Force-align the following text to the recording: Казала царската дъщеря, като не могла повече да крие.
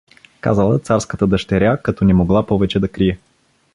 Казала 0.41 0.79
царската 0.79 1.27
дъщеря, 1.27 1.77
като 1.77 2.05
не 2.05 2.13
могла 2.13 2.45
повече 2.47 2.79
да 2.79 2.87
крие. 2.87 3.19